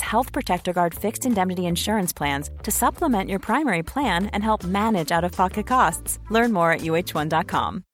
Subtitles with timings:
[0.00, 5.12] Health Protector Guard fixed indemnity insurance plans to supplement your primary plan and help manage
[5.12, 6.18] out of pocket costs.
[6.30, 7.84] Learn more at uh1.com.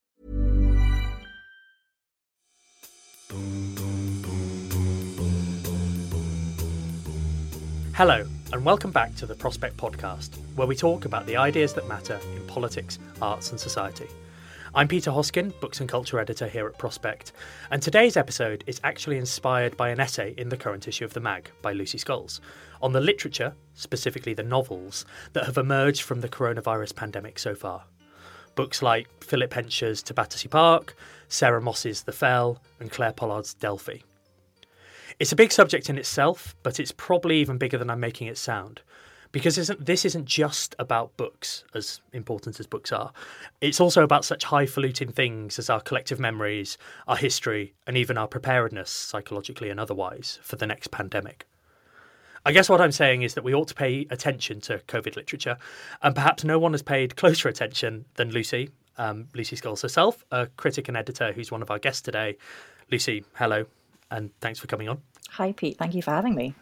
[7.94, 11.86] Hello, and welcome back to the Prospect Podcast, where we talk about the ideas that
[11.86, 14.08] matter in politics, arts, and society.
[14.77, 17.30] I'm Peter Hoskin, Books and Culture Editor here at Prospect,
[17.70, 21.20] and today's episode is actually inspired by an essay in the current issue of the
[21.20, 22.41] mag by Lucy Scholes
[22.83, 27.84] on the literature, specifically the novels, that have emerged from the coronavirus pandemic so far.
[28.56, 30.97] Books like Philip Hensher's To Battersea Park,
[31.28, 33.98] Sarah Moss's The Fell, and Clare Pollard's Delphi.
[35.20, 38.39] It's a big subject in itself, but it's probably even bigger than I'm making it
[38.39, 38.80] sound.
[39.34, 43.12] Because isn't, this isn't just about books, as important as books are.
[43.60, 48.28] It's also about such highfalutin things as our collective memories, our history, and even our
[48.28, 51.46] preparedness, psychologically and otherwise, for the next pandemic.
[52.46, 55.56] I guess what I'm saying is that we ought to pay attention to COVID literature,
[56.00, 60.46] and perhaps no one has paid closer attention than Lucy, um, Lucy Scholes herself, a
[60.46, 62.36] critic and editor who's one of our guests today.
[62.88, 63.66] Lucy, hello
[64.14, 65.00] and thanks for coming on.
[65.30, 65.77] Hi, Pete.
[65.77, 66.55] Thank you for having me.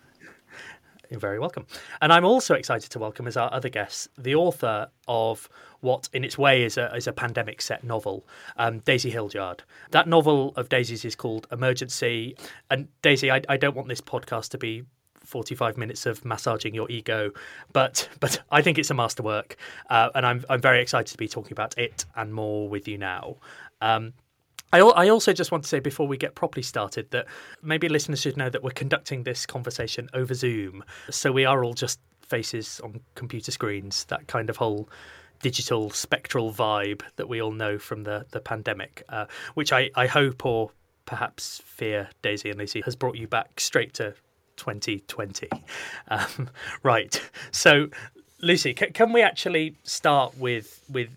[1.13, 1.67] You're very welcome.
[2.01, 5.47] And I'm also excited to welcome as our other guest the author of
[5.81, 9.61] what, in its way, is a, is a pandemic set novel, um, Daisy Hildyard.
[9.91, 12.35] That novel of Daisy's is called Emergency.
[12.71, 14.85] And Daisy, I, I don't want this podcast to be
[15.23, 17.31] 45 minutes of massaging your ego,
[17.75, 19.57] but but I think it's a masterwork,
[19.91, 22.97] uh, and I'm I'm very excited to be talking about it and more with you
[22.97, 23.37] now.
[23.83, 24.15] Um,
[24.73, 27.27] I, I also just want to say before we get properly started that
[27.63, 30.83] maybe listeners should know that we're conducting this conversation over Zoom.
[31.11, 34.89] So we are all just faces on computer screens, that kind of whole
[35.43, 40.07] digital spectral vibe that we all know from the, the pandemic, uh, which I, I
[40.07, 40.71] hope or
[41.05, 44.15] perhaps fear, Daisy and Lucy, has brought you back straight to
[44.57, 45.49] 2020.
[46.09, 46.49] Um,
[46.83, 47.21] right.
[47.51, 47.89] So,
[48.41, 51.11] Lucy, c- can we actually start with with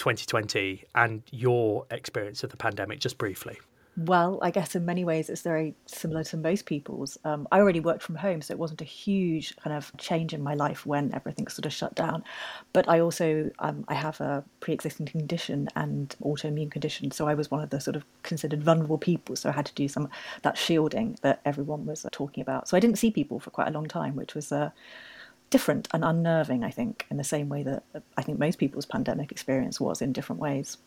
[0.00, 3.58] 2020 and your experience of the pandemic, just briefly?
[3.98, 7.18] Well, I guess in many ways it's very similar to most people's.
[7.24, 10.42] Um, I already worked from home, so it wasn't a huge kind of change in
[10.42, 12.24] my life when everything sort of shut down.
[12.72, 17.50] But I also um, I have a pre-existing condition and autoimmune condition, so I was
[17.50, 19.36] one of the sort of considered vulnerable people.
[19.36, 20.08] So I had to do some
[20.42, 22.68] that shielding that everyone was talking about.
[22.68, 24.70] So I didn't see people for quite a long time, which was uh,
[25.50, 27.82] different and unnerving, I think, in the same way that
[28.16, 30.78] I think most people's pandemic experience was in different ways.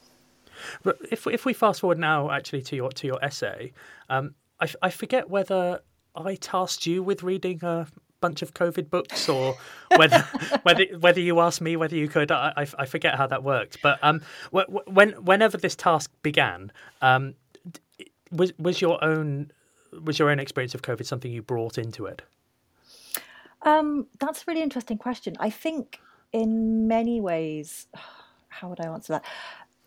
[0.84, 3.74] But if if we fast forward now, actually, to your to your essay,
[4.09, 5.81] um, I, I forget whether
[6.16, 7.88] I tasked you with reading a
[8.22, 9.56] bunch of COVID books, or
[9.96, 10.19] whether
[10.63, 12.31] whether whether you asked me whether you could.
[12.31, 13.81] I, I, I forget how that worked.
[13.81, 17.35] But um, when whenever this task began, um,
[18.31, 19.51] was was your own
[20.03, 22.22] was your own experience of COVID something you brought into it?
[23.63, 25.35] Um, that's a really interesting question.
[25.40, 26.00] I think
[26.31, 27.88] in many ways,
[28.50, 29.25] how would I answer that?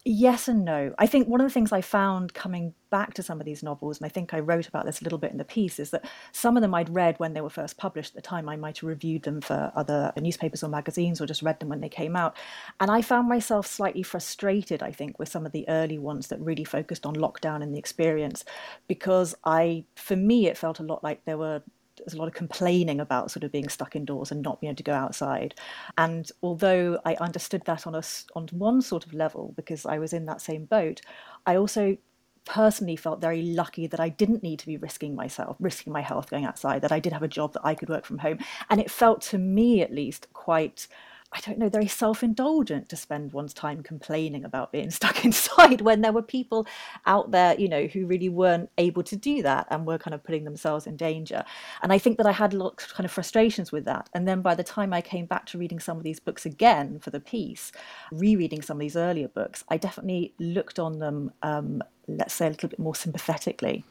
[0.09, 0.95] Yes and no.
[1.01, 3.99] I think one of the things I found coming back to some of these novels,
[3.99, 6.05] and I think I wrote about this a little bit in the piece, is that
[6.31, 8.11] some of them I'd read when they were first published.
[8.11, 11.43] At the time, I might have reviewed them for other newspapers or magazines, or just
[11.43, 12.37] read them when they came out.
[12.79, 16.39] And I found myself slightly frustrated, I think, with some of the early ones that
[16.39, 18.45] really focused on lockdown and the experience,
[18.87, 21.63] because I, for me, it felt a lot like there were
[21.99, 24.77] there's a lot of complaining about sort of being stuck indoors and not being able
[24.77, 25.55] to go outside.
[25.99, 28.03] And although I understood that on a
[28.34, 31.01] on one sort of level because I was in that same boat,
[31.47, 31.97] I also
[32.45, 36.31] personally felt very lucky that I didn't need to be risking myself, risking my health
[36.31, 38.39] going outside, that I did have a job that I could work from home.
[38.71, 40.87] And it felt to me at least quite
[41.36, 45.83] I don't know, very self indulgent to spend one's time complaining about being stuck inside
[45.83, 46.66] when there were people
[47.04, 50.24] out there, you know, who really weren't able to do that and were kind of
[50.24, 51.44] putting themselves in danger.
[51.83, 54.09] And I think that I had lots of kind of frustrations with that.
[54.15, 57.00] And then by the time I came back to reading some of these books again
[57.00, 57.71] for the piece,
[58.10, 62.50] rereading some of these earlier books, I definitely looked on them, um, let's say, a
[62.50, 63.84] little bit more sympathetically.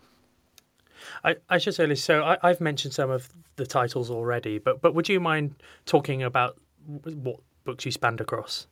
[1.24, 4.96] I, I should say, so I, have mentioned some of the titles already, but but
[4.96, 5.54] would you mind
[5.86, 8.68] talking about what books you spanned across?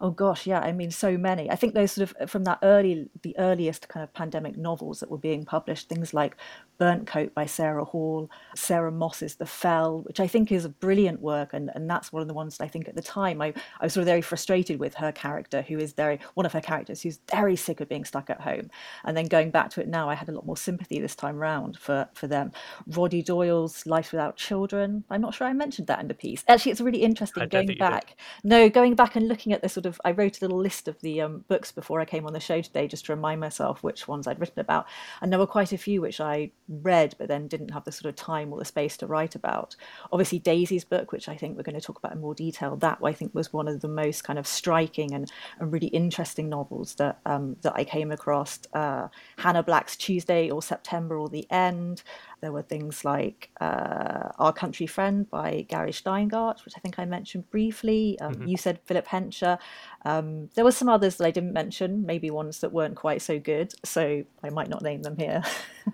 [0.00, 0.60] Oh gosh, yeah.
[0.60, 1.50] I mean, so many.
[1.50, 5.00] I think those sort of uh, from that early, the earliest kind of pandemic novels
[5.00, 6.36] that were being published, things like
[6.78, 11.20] Burnt Coat by Sarah Hall, Sarah Moss's The Fell, which I think is a brilliant
[11.20, 13.52] work, and, and that's one of the ones that I think at the time I,
[13.80, 16.60] I was sort of very frustrated with her character, who is very one of her
[16.60, 18.70] characters who's very sick of being stuck at home.
[19.04, 21.36] And then going back to it now, I had a lot more sympathy this time
[21.36, 22.52] round for for them.
[22.86, 25.04] Roddy Doyle's Life Without Children.
[25.10, 26.44] I'm not sure I mentioned that in the piece.
[26.48, 28.16] Actually, it's really interesting going back.
[28.44, 31.00] No, going back and looking at the sort of I wrote a little list of
[31.00, 34.08] the um, books before I came on the show today just to remind myself which
[34.08, 34.86] ones I'd written about,
[35.20, 38.08] and there were quite a few which I read but then didn't have the sort
[38.08, 39.76] of time or the space to write about.
[40.12, 42.98] Obviously, Daisy's book, which I think we're going to talk about in more detail, that
[43.02, 46.94] I think was one of the most kind of striking and, and really interesting novels
[46.96, 48.58] that um, that I came across.
[48.72, 49.08] Uh,
[49.38, 52.02] Hannah Black's Tuesday or September or the End.
[52.40, 57.04] There were things like uh, Our Country Friend by Gary Shteyngart, which I think I
[57.04, 58.18] mentioned briefly.
[58.20, 58.48] Um, mm-hmm.
[58.48, 59.58] You said Philip Hensher.
[60.04, 63.38] Um, there were some others that I didn't mention, maybe ones that weren't quite so
[63.38, 65.42] good, so I might not name them here.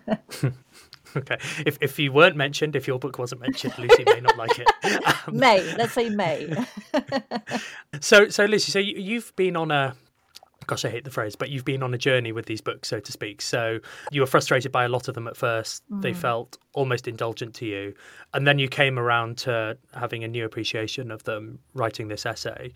[1.16, 1.36] Okay.
[1.64, 4.68] If if you weren't mentioned, if your book wasn't mentioned, Lucy may not like it.
[5.06, 5.74] Um, may.
[5.76, 6.52] Let's say May.
[8.00, 9.94] so so Lucy, so you, you've been on a
[10.66, 13.00] gosh, I hate the phrase, but you've been on a journey with these books, so
[13.00, 13.42] to speak.
[13.42, 13.78] So
[14.10, 15.82] you were frustrated by a lot of them at first.
[15.90, 16.02] Mm.
[16.02, 17.94] They felt almost indulgent to you.
[18.32, 22.72] And then you came around to having a new appreciation of them, writing this essay.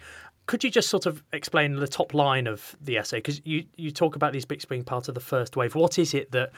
[0.47, 3.19] Could you just sort of explain the top line of the essay?
[3.19, 5.75] Because you, you talk about these books being part of the first wave.
[5.75, 6.53] What is it that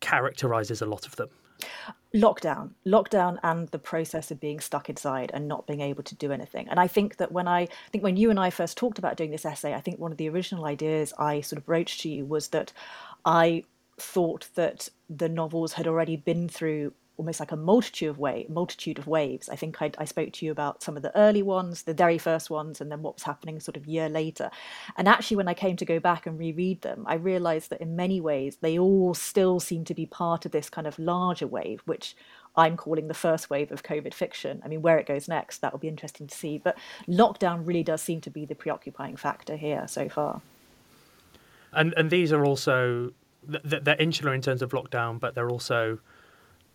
[0.00, 1.28] characterizes a lot of them?
[2.14, 2.70] Lockdown.
[2.86, 6.68] Lockdown and the process of being stuck inside and not being able to do anything.
[6.68, 9.16] And i think that when i, I think when you and i first talked about
[9.16, 12.08] doing this essay i think one of the original ideas i sort of broached to
[12.08, 12.72] you was that
[13.24, 13.64] i
[13.98, 18.98] thought that the novels had already been through almost like a multitude of wave, multitude
[18.98, 19.48] of waves.
[19.48, 22.18] I think I, I, spoke to you about some of the early ones, the very
[22.18, 24.50] first ones, and then what was happening sort of year later.
[24.96, 27.94] And actually, when I came to go back and reread them, I realised that in
[27.94, 31.82] many ways they all still seem to be part of this kind of larger wave,
[31.84, 32.16] which
[32.56, 34.60] I'm calling the first wave of COVID fiction.
[34.64, 36.58] I mean, where it goes next, that will be interesting to see.
[36.58, 36.76] But
[37.08, 40.40] lockdown really does seem to be the preoccupying factor here so far.
[41.72, 43.12] And and these are also
[43.46, 45.98] they're insular in terms of lockdown, but they're also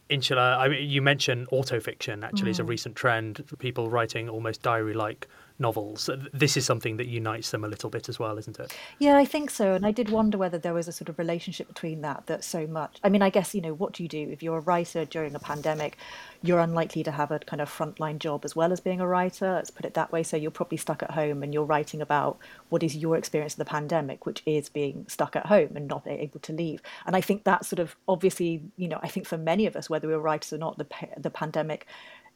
[0.09, 0.41] insular.
[0.41, 2.23] I mean, you mentioned autofiction.
[2.23, 2.51] Actually, mm.
[2.51, 5.27] is a recent trend for people writing almost diary-like
[5.59, 6.09] novels.
[6.33, 8.75] This is something that unites them a little bit as well, isn't it?
[8.97, 9.73] Yeah, I think so.
[9.73, 12.25] And I did wonder whether there was a sort of relationship between that.
[12.27, 12.99] That so much.
[13.03, 15.35] I mean, I guess you know, what do you do if you're a writer during
[15.35, 15.97] a pandemic?
[16.41, 19.53] You're unlikely to have a kind of frontline job as well as being a writer.
[19.53, 20.23] Let's put it that way.
[20.23, 22.37] So you're probably stuck at home and you're writing about
[22.69, 26.07] what is your experience of the pandemic, which is being stuck at home and not
[26.07, 26.81] able to leave.
[27.05, 29.89] And I think that sort of obviously, you know, I think for many of us,
[29.89, 31.85] whether we're writers or not, the the pandemic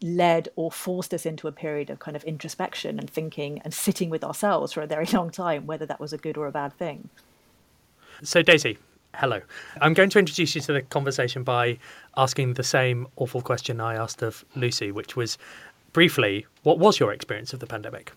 [0.01, 4.09] led or forced us into a period of kind of introspection and thinking and sitting
[4.09, 6.73] with ourselves for a very long time, whether that was a good or a bad
[6.77, 7.09] thing.
[8.21, 8.77] So, Daisy,
[9.15, 9.41] hello.
[9.81, 11.77] I'm going to introduce you to the conversation by
[12.17, 15.37] asking the same awful question I asked of Lucy, which was
[15.93, 18.11] briefly, what was your experience of the pandemic?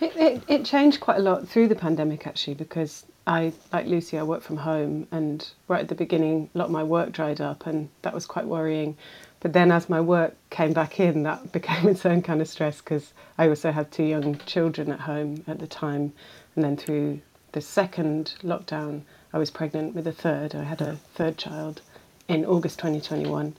[0.00, 4.18] It, it, it changed quite a lot through the pandemic, actually, because I, like Lucy,
[4.18, 7.40] I worked from home, and right at the beginning, a lot of my work dried
[7.40, 8.96] up, and that was quite worrying.
[9.44, 12.80] But then as my work came back in, that became its own kind of stress
[12.80, 16.14] because I also had two young children at home at the time.
[16.56, 17.20] And then through
[17.52, 19.02] the second lockdown,
[19.34, 20.54] I was pregnant with a third.
[20.54, 21.82] I had a third child
[22.26, 23.54] in August 2021.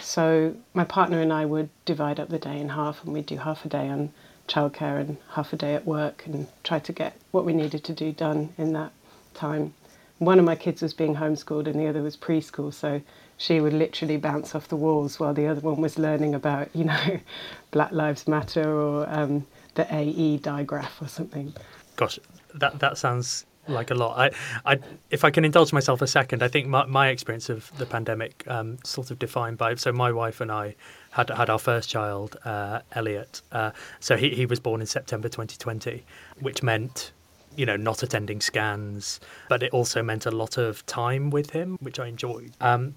[0.00, 3.36] So my partner and I would divide up the day in half and we'd do
[3.36, 4.14] half a day on
[4.48, 7.92] childcare and half a day at work and try to get what we needed to
[7.92, 8.92] do done in that
[9.34, 9.74] time.
[10.18, 13.02] One of my kids was being homeschooled and the other was preschool, so
[13.36, 16.84] she would literally bounce off the walls while the other one was learning about, you
[16.84, 17.20] know,
[17.70, 21.52] Black Lives Matter or um, the AE digraph or something.
[21.96, 22.18] Gosh,
[22.54, 24.18] that that sounds like a lot.
[24.64, 24.78] I, I,
[25.10, 28.44] if I can indulge myself a second, I think my, my experience of the pandemic,
[28.46, 29.74] um, sort of defined by.
[29.74, 30.76] So my wife and I
[31.10, 33.42] had had our first child, uh, Elliot.
[33.52, 36.04] Uh, so he he was born in September 2020,
[36.40, 37.12] which meant
[37.56, 41.78] you know, not attending scans, but it also meant a lot of time with him,
[41.80, 42.52] which I enjoyed.
[42.60, 42.94] Um,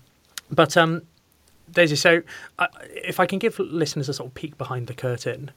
[0.52, 1.04] but um,
[1.72, 2.22] Daisy, so
[2.58, 5.52] uh, if I can give listeners a sort of peek behind the curtain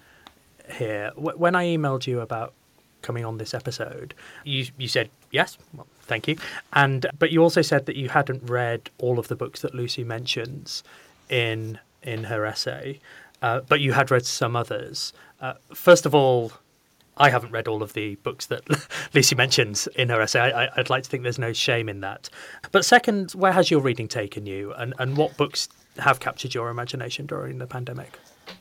[0.74, 2.52] here, w- when I emailed you about
[3.02, 6.36] coming on this episode, you you said yes, well, thank you,
[6.72, 10.04] and but you also said that you hadn't read all of the books that Lucy
[10.04, 10.82] mentions
[11.28, 13.00] in in her essay,
[13.40, 15.12] uh, but you had read some others.
[15.40, 16.52] Uh, first of all,
[17.16, 18.62] I haven't read all of the books that
[19.14, 20.52] Lucy mentions in her essay.
[20.52, 22.28] I, would like to think there's no shame in that.
[22.70, 26.70] But second, where has your reading taken you, and, and what books have captured your
[26.70, 28.18] imagination during the pandemic?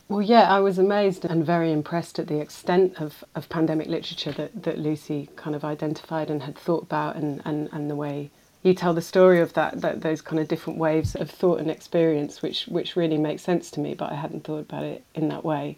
[0.10, 4.34] Well, yeah, I was amazed and very impressed at the extent of, of pandemic literature
[4.34, 8.30] that, that Lucy kind of identified and had thought about, and, and, and the way
[8.64, 11.72] you tell the story of that, that those kind of different waves of thought and
[11.72, 13.96] experience, which which really makes sense to me.
[13.96, 15.78] But I hadn't thought about it in that way.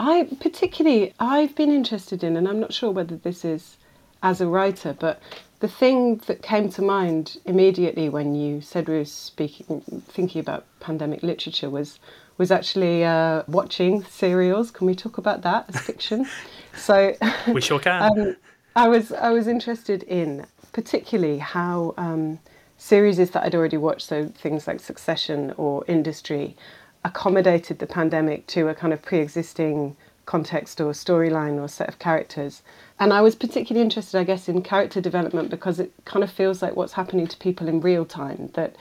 [0.00, 3.76] I particularly I've been interested in, and I'm not sure whether this is
[4.22, 5.20] as a writer, but
[5.60, 10.64] the thing that came to mind immediately when you said we were speaking, thinking about
[10.80, 12.00] pandemic literature was
[12.38, 14.70] was actually uh, watching serials.
[14.70, 16.26] Can we talk about that as fiction?
[16.74, 17.14] so
[17.48, 18.02] we sure can.
[18.02, 18.36] um,
[18.74, 22.38] I was I was interested in particularly how um,
[22.78, 26.56] series that I'd already watched, so things like Succession or Industry,
[27.04, 32.62] accommodated the pandemic to a kind of pre-existing context or storyline or set of characters.
[32.98, 36.62] And I was particularly interested, I guess, in character development because it kind of feels
[36.62, 38.50] like what's happening to people in real time.
[38.54, 38.76] That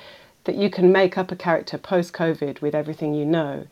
[0.46, 3.68] that you can make up a character post-COVID with everything you know,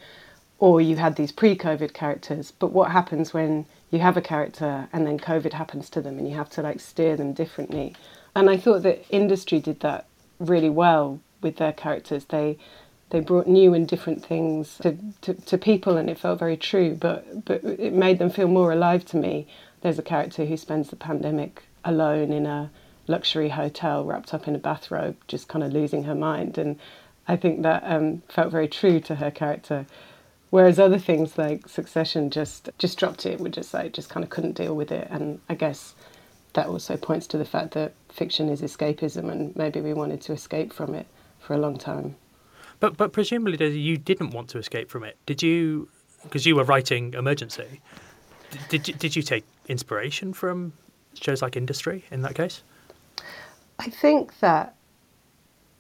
[0.59, 2.51] or you had these pre-COVID characters.
[2.51, 6.27] But what happens when you have a character and then COVID happens to them and
[6.29, 7.95] you have to like steer them differently?
[8.35, 10.05] And I thought that industry did that
[10.39, 12.25] really well with their characters.
[12.25, 12.57] They
[13.09, 16.95] they brought new and different things to, to, to people and it felt very true,
[16.95, 19.47] but but it made them feel more alive to me.
[19.81, 22.69] There's a character who spends the pandemic alone in a
[23.07, 26.57] luxury hotel wrapped up in a bathrobe, just kind of losing her mind.
[26.57, 26.77] And
[27.27, 29.85] I think that um, felt very true to her character.
[30.49, 34.29] Whereas other things like Succession just just dropped it, would just like just kind of
[34.29, 35.07] couldn't deal with it.
[35.09, 35.95] And I guess
[36.53, 40.33] that also points to the fact that fiction is escapism, and maybe we wanted to
[40.33, 41.07] escape from it
[41.39, 42.15] for a long time.
[42.79, 45.89] But but presumably you didn't want to escape from it, did you?
[46.23, 47.81] Because you were writing Emergency.
[48.51, 50.73] Did, did you, did you take inspiration from
[51.13, 52.63] shows like Industry in that case?
[53.79, 54.75] I think that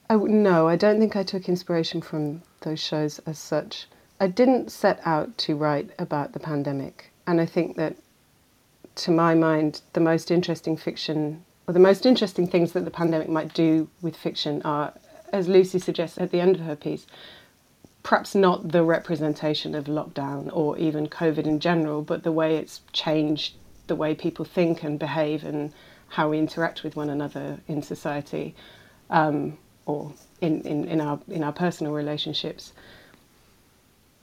[0.09, 3.87] I, no, I don't think I took inspiration from those shows as such.
[4.19, 7.95] I didn't set out to write about the pandemic, and I think that,
[8.95, 13.27] to my mind, the most interesting fiction, or the most interesting things that the pandemic
[13.29, 14.93] might do with fiction are,
[15.33, 17.07] as Lucy suggests at the end of her piece,
[18.03, 22.81] perhaps not the representation of lockdown or even COVID in general, but the way it's
[22.93, 23.55] changed
[23.87, 25.73] the way people think and behave and
[26.09, 28.55] how we interact with one another in society
[29.09, 32.73] um, or in, in, in, our, in our personal relationships.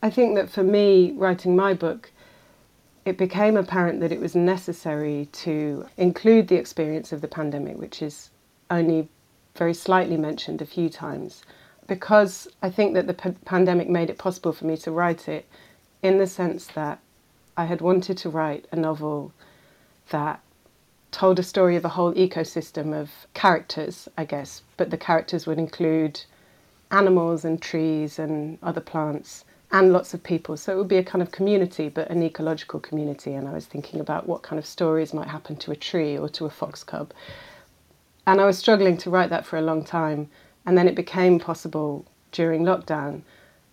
[0.02, 2.10] I think that for me, writing my book,
[3.04, 8.00] it became apparent that it was necessary to include the experience of the pandemic, which
[8.00, 8.30] is
[8.70, 9.08] only
[9.56, 11.42] very slightly mentioned a few times,
[11.86, 15.46] because I think that the p- pandemic made it possible for me to write it
[16.02, 16.98] in the sense that
[17.56, 19.32] I had wanted to write a novel
[20.10, 20.40] that
[21.12, 25.58] told a story of a whole ecosystem of characters, I guess, but the characters would
[25.58, 26.20] include
[26.90, 30.56] animals and trees and other plants and lots of people.
[30.56, 33.34] So it would be a kind of community, but an ecological community.
[33.34, 36.28] And I was thinking about what kind of stories might happen to a tree or
[36.30, 37.12] to a fox cub.
[38.26, 40.28] And I was struggling to write that for a long time.
[40.66, 43.22] And then it became possible during lockdown.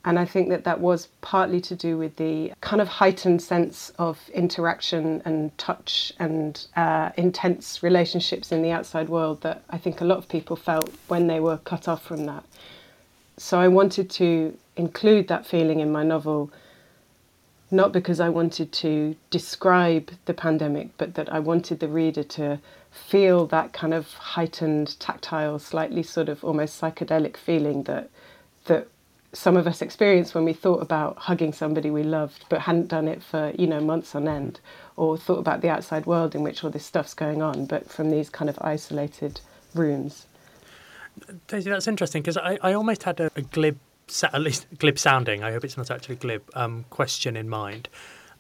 [0.04, 3.92] And I think that that was partly to do with the kind of heightened sense
[4.00, 10.02] of interaction and touch and uh, intense relationships in the outside world that I think
[10.02, 12.44] a lot of people felt when they were cut off from that.
[13.38, 16.52] So I wanted to include that feeling in my novel,
[17.70, 22.60] not because I wanted to describe the pandemic, but that I wanted the reader to
[22.92, 28.10] feel that kind of heightened, tactile, slightly sort of almost psychedelic feeling that
[28.66, 28.88] that
[29.34, 33.08] some of us experienced when we thought about hugging somebody we loved but hadn't done
[33.08, 34.60] it for you know months on end
[34.98, 38.10] or thought about the outside world in which all this stuff's going on but from
[38.10, 39.40] these kind of isolated
[39.74, 40.28] rooms.
[41.48, 43.78] Daisy, that's interesting because I, I almost had a, a, glib
[44.24, 47.88] at least glib sounding I hope it's not actually glib um, question in mind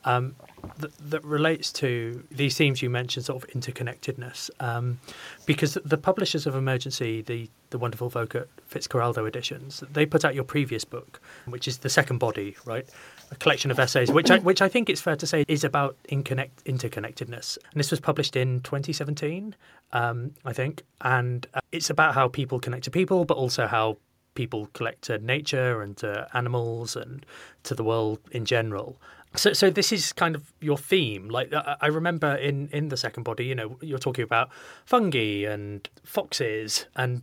[0.06, 0.36] um,
[0.78, 4.50] that, that, relates to these themes you mentioned, sort of interconnectedness.
[4.60, 5.00] Um,
[5.46, 10.44] because the publishers of Emergency, the, the wonderful Vogt Fitzcarraldo editions, they put out your
[10.44, 12.88] previous book, which is the second body, right?
[13.32, 15.98] A collection of essays, which I, which I think it's fair to say is about
[16.10, 17.58] interconnect, interconnectedness.
[17.72, 19.56] And this was published in 2017,
[19.94, 20.84] um, I think.
[21.02, 23.98] And uh, it's about how people connect to people, but also how
[24.34, 27.26] people collect to nature and to animals and
[27.64, 28.98] to the world in general.
[29.36, 31.30] So, so this is kind of your theme.
[31.30, 34.50] Like I remember in in the second body, you know, you're talking about
[34.86, 37.22] fungi and foxes and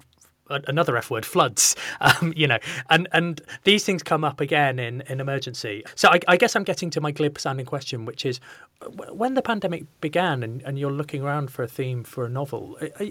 [0.48, 1.76] another F word, floods.
[2.00, 2.58] Um, you know,
[2.90, 5.82] and and these things come up again in in emergency.
[5.96, 8.38] So I, I guess I'm getting to my glib sounding question, which is,
[9.10, 12.78] when the pandemic began, and, and you're looking around for a theme for a novel.
[12.80, 13.10] Are, Are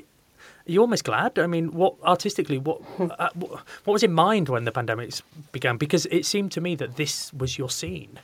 [0.65, 1.37] you almost glad?
[1.37, 5.75] I mean, what artistically, what uh, what was in mind when the pandemics began?
[5.77, 8.19] Because it seemed to me that this was your scene.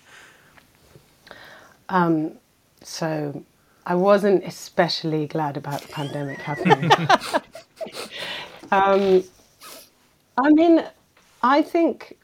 [1.89, 2.33] Um,
[2.81, 3.43] so
[3.85, 6.91] I wasn't especially glad about the pandemic happening.
[8.71, 9.23] um,
[10.37, 10.83] I mean,
[11.41, 12.17] I think,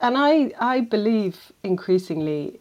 [0.00, 2.60] and I, I believe increasingly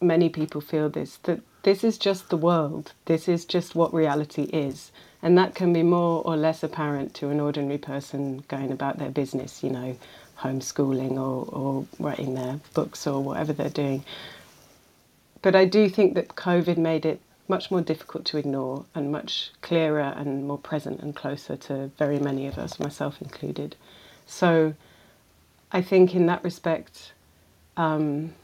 [0.00, 2.92] many people feel this, that this is just the world.
[3.04, 4.92] This is just what reality is.
[5.22, 9.10] And that can be more or less apparent to an ordinary person going about their
[9.10, 9.96] business, you know,
[10.38, 14.04] homeschooling or, or writing their books or whatever they're doing.
[15.42, 19.50] But I do think that COVID made it much more difficult to ignore and much
[19.60, 23.74] clearer and more present and closer to very many of us, myself included.
[24.26, 24.74] So
[25.72, 27.12] I think in that respect,
[27.76, 28.34] um,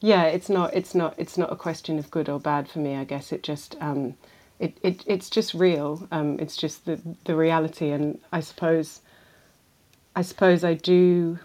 [0.00, 2.96] yeah, it's not it's not it's not a question of good or bad for me.
[2.96, 4.14] I guess it just um,
[4.58, 6.06] it, it it's just real.
[6.10, 9.00] Um, it's just the the reality, and I suppose
[10.14, 11.38] I suppose I do.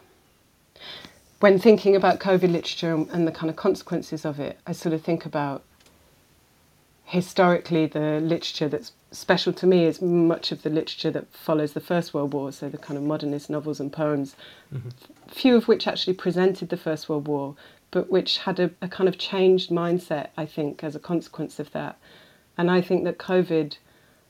[1.42, 5.02] When thinking about COVID literature and the kind of consequences of it, I sort of
[5.02, 5.64] think about
[7.04, 11.80] historically the literature that's special to me is much of the literature that follows the
[11.80, 14.36] First World War, so the kind of modernist novels and poems,
[14.72, 14.90] mm-hmm.
[15.30, 17.56] few of which actually presented the First World War,
[17.90, 21.72] but which had a, a kind of changed mindset, I think, as a consequence of
[21.72, 21.98] that.
[22.56, 23.78] And I think that COVID,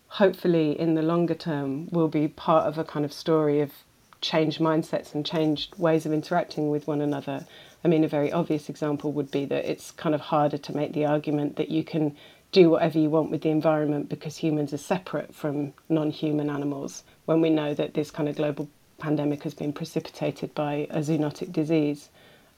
[0.07, 3.71] hopefully in the longer term, will be part of a kind of story of
[4.21, 7.45] changed mindsets and changed ways of interacting with one another.
[7.83, 10.93] I mean, a very obvious example would be that it's kind of harder to make
[10.93, 12.15] the argument that you can
[12.51, 17.03] do whatever you want with the environment because humans are separate from non human animals
[17.25, 21.51] when we know that this kind of global pandemic has been precipitated by a zoonotic
[21.51, 22.09] disease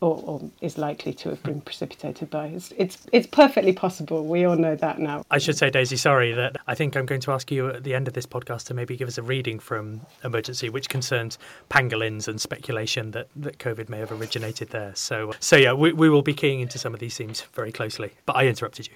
[0.03, 2.47] or, or, is likely to have been precipitated by.
[2.47, 4.25] It's, it's, it's perfectly possible.
[4.25, 5.23] We all know that now.
[5.31, 7.95] I should say, Daisy, sorry that I think I'm going to ask you at the
[7.95, 12.27] end of this podcast to maybe give us a reading from Emergency, which concerns pangolins
[12.27, 14.93] and speculation that, that COVID may have originated there.
[14.93, 18.11] So, so yeah, we, we will be keying into some of these themes very closely.
[18.25, 18.93] But I interrupted you.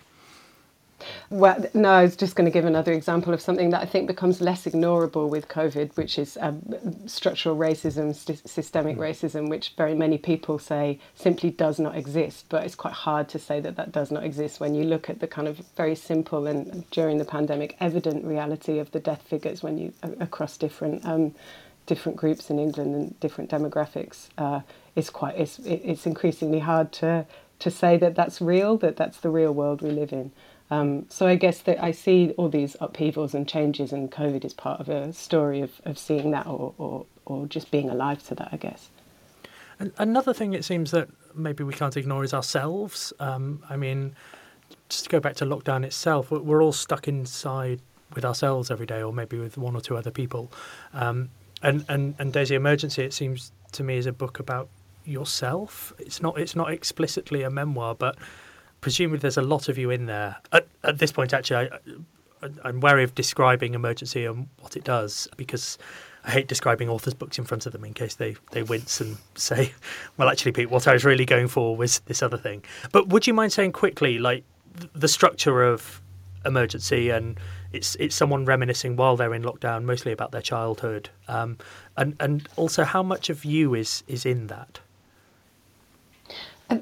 [1.30, 4.08] Well, no, I was just going to give another example of something that I think
[4.08, 6.62] becomes less ignorable with COVID, which is um,
[7.06, 9.02] structural racism, st- systemic mm.
[9.02, 12.46] racism, which very many people say simply does not exist.
[12.50, 15.20] But it's quite hard to say that that does not exist when you look at
[15.20, 19.62] the kind of very simple and during the pandemic evident reality of the death figures
[19.62, 21.34] when you across different um,
[21.86, 24.28] different groups in England and different demographics.
[24.38, 24.62] Uh,
[24.96, 27.26] it's quite it's it's increasingly hard to
[27.60, 30.32] to say that that's real, that that's the real world we live in.
[30.70, 34.54] Um, so I guess that I see all these upheavals and changes, and COVID is
[34.54, 38.36] part of a story of, of seeing that or, or, or just being alive to
[38.36, 38.90] that, I guess.
[39.80, 43.14] And another thing it seems that maybe we can't ignore is ourselves.
[43.20, 44.16] Um, I mean,
[44.90, 47.80] just to go back to lockdown itself, we're all stuck inside
[48.14, 50.52] with ourselves every day, or maybe with one or two other people.
[50.94, 51.30] Um,
[51.62, 54.70] and, and, and Daisy Emergency, it seems to me, is a book about
[55.06, 55.94] yourself.
[55.98, 58.18] It's not it's not explicitly a memoir, but
[58.82, 60.38] presumably there's a lot of you in there.
[60.52, 61.70] At, at this point, actually,
[62.42, 65.78] I, I'm wary of describing emergency and what it does because
[66.24, 69.18] I hate describing authors' books in front of them in case they, they wince and
[69.36, 69.74] say,
[70.18, 72.64] well, actually, Pete, what I was really going for was this other thing.
[72.92, 74.44] But would you mind saying quickly, like,
[74.94, 76.02] the structure of
[76.46, 77.40] emergency and
[77.74, 81.58] it's it's someone reminiscing while they're in lockdown, mostly about their childhood, um,
[81.98, 84.80] and and also how much of you is is in that.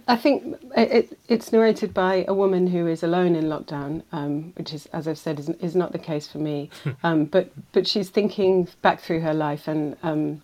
[0.07, 4.73] I think it, it's narrated by a woman who is alone in lockdown, um, which
[4.73, 6.69] is, as I've said, is, is not the case for me.
[6.83, 6.89] Hmm.
[7.03, 10.41] um, but but she's thinking back through her life, and um,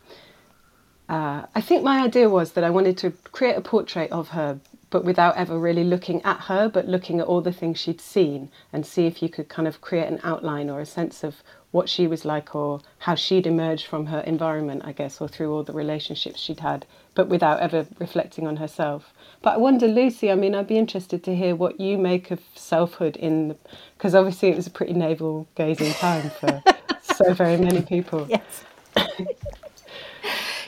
[1.10, 4.60] uh, I think my idea was that I wanted to create a portrait of her,
[4.92, 8.50] but without ever really looking at her, but looking at all the things she'd seen,
[8.72, 11.90] and see if you could kind of create an outline or a sense of what
[11.90, 15.64] she was like or how she'd emerged from her environment, I guess, or through all
[15.64, 19.14] the relationships she'd had, but without ever reflecting on herself.
[19.42, 22.40] But I wonder, Lucy, I mean, I'd be interested to hear what you make of
[22.56, 23.58] selfhood in,
[23.98, 26.64] because obviously it was a pretty navel gazing time for
[27.02, 28.28] so very many people.
[28.30, 28.64] Yes.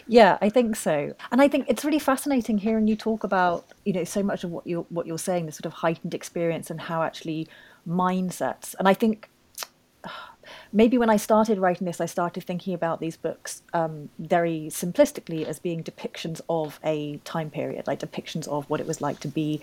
[0.08, 1.13] yeah, I think so.
[1.32, 4.51] And I think it's really fascinating hearing you talk about, you know, so much of
[4.51, 7.47] what you're, what you're saying, the sort of heightened experience and how actually
[7.88, 8.75] mindsets.
[8.79, 9.29] And I think
[10.71, 15.45] maybe when I started writing this, I started thinking about these books um, very simplistically
[15.45, 19.27] as being depictions of a time period, like depictions of what it was like to
[19.27, 19.62] be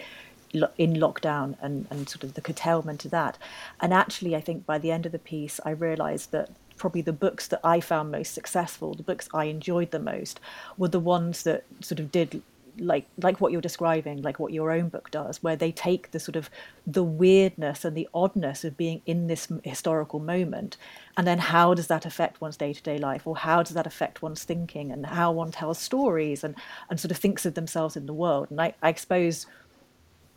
[0.52, 3.38] in lockdown and, and sort of the curtailment of that.
[3.80, 7.12] And actually, I think by the end of the piece, I realized that probably the
[7.12, 10.40] books that I found most successful, the books I enjoyed the most,
[10.78, 12.42] were the ones that sort of did
[12.78, 16.20] like like what you're describing like what your own book does where they take the
[16.20, 16.50] sort of
[16.86, 20.76] the weirdness and the oddness of being in this historical moment
[21.16, 24.44] and then how does that affect one's day-to-day life or how does that affect one's
[24.44, 26.54] thinking and how one tells stories and
[26.88, 28.48] and sort of thinks of themselves in the world.
[28.50, 29.46] And i, I suppose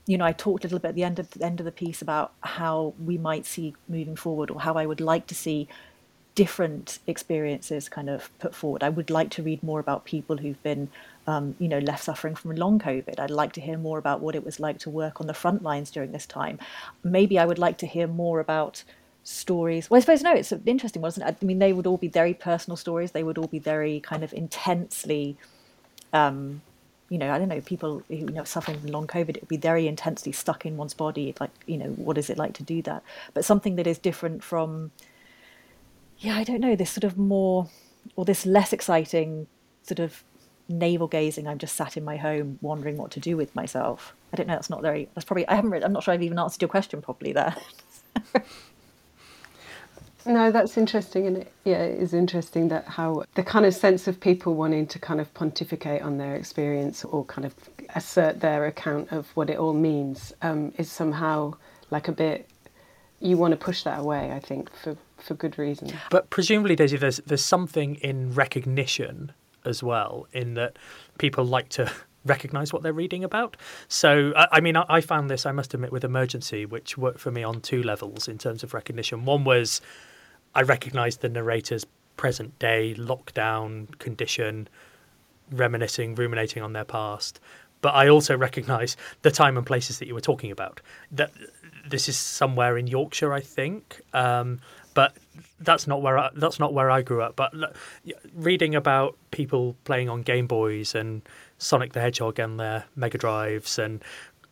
[0.05, 1.71] you know, I talked a little bit at the end of the end of the
[1.71, 5.67] piece about how we might see moving forward, or how I would like to see
[6.35, 8.83] different experiences kind of put forward.
[8.83, 10.89] I would like to read more about people who've been,
[11.27, 13.19] um, you know, left suffering from long COVID.
[13.19, 15.61] I'd like to hear more about what it was like to work on the front
[15.61, 16.59] lines during this time.
[17.03, 18.83] Maybe I would like to hear more about
[19.23, 19.89] stories.
[19.89, 21.37] Well, I suppose no, it's interesting, wasn't it?
[21.41, 23.11] I mean, they would all be very personal stories.
[23.11, 25.37] They would all be very kind of intensely.
[26.11, 26.61] Um,
[27.09, 29.49] you know, I don't know, people who you know suffering from long COVID, it would
[29.49, 31.35] be very intensely stuck in one's body.
[31.39, 33.03] Like, you know, what is it like to do that?
[33.33, 34.91] But something that is different from,
[36.23, 37.67] yeah, I don't know, this sort of more
[38.15, 39.47] or this less exciting
[39.83, 40.23] sort of
[40.69, 41.47] navel gazing.
[41.47, 44.15] I'm just sat in my home wondering what to do with myself.
[44.31, 44.53] I don't know.
[44.55, 45.09] That's not very.
[45.13, 45.47] That's probably.
[45.47, 45.71] I haven't.
[45.71, 47.55] Read, I'm not sure I've even answered your question properly there.
[50.25, 54.07] No, that's interesting, and it, yeah, it is interesting that how the kind of sense
[54.07, 57.53] of people wanting to kind of pontificate on their experience or kind of
[57.95, 61.53] assert their account of what it all means um, is somehow
[61.91, 62.49] like a bit.
[63.19, 65.91] You want to push that away, I think, for for good reason.
[66.09, 69.31] But presumably, Daisy, there's there's something in recognition
[69.65, 70.77] as well, in that
[71.17, 71.91] people like to
[72.25, 73.57] recognize what they're reading about.
[73.87, 77.31] So, I, mean, I, I, found this, I must admit, with Emergency, which worked for
[77.31, 79.25] me on two levels in terms of recognition.
[79.25, 79.81] One was
[80.55, 84.67] I recognised the narrator's present day lockdown condition,
[85.51, 87.39] reminiscing, ruminating on their past.
[87.81, 90.79] But I also recognise the time and places that you were talking about.
[91.11, 91.31] That
[91.85, 93.99] this is somewhere in Yorkshire, I think.
[94.13, 94.61] Um,
[94.93, 95.15] but
[95.59, 97.35] that's not where I, that's not where I grew up.
[97.35, 97.53] But
[98.33, 101.21] reading about people playing on Game Boys and
[101.57, 104.03] Sonic the Hedgehog and their Mega Drives and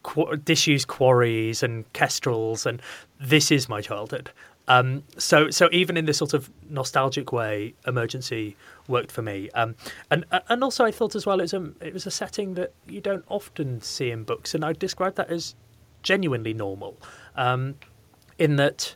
[0.03, 2.81] qu- disused quarries and kestrels and
[3.19, 4.31] this is my childhood.
[4.67, 8.55] Um, so, so even in this sort of nostalgic way, emergency
[8.87, 9.49] worked for me.
[9.51, 9.75] Um,
[10.09, 12.71] and and also, I thought as well, it was a it was a setting that
[12.87, 15.55] you don't often see in books, and I describe that as
[16.03, 16.97] genuinely normal.
[17.35, 17.75] Um,
[18.37, 18.95] in that,